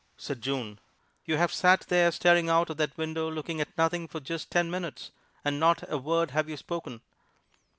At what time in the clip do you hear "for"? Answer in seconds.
4.07-4.19